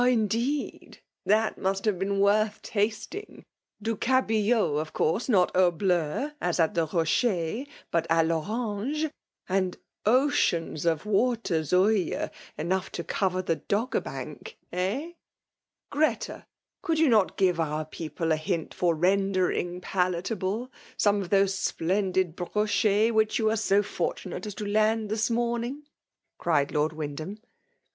[0.01, 0.97] —indeed!—
[1.29, 3.45] Tkal must have been worth tasting?
[3.79, 9.11] Du cabillot, of course not au bUu, (as at the Rocher) hut a T Orange;
[9.47, 15.11] and oceans of water Zuije, enough to cover the Doggerbank— eh?
[15.91, 16.47] Greta!—
[16.81, 22.35] Could you not give our people a hint for rendering palatable some of those splendid
[22.35, 25.83] brockets which you were so fortunate as to laad this morning?
[26.39, 27.37] cried Lord Wyndham.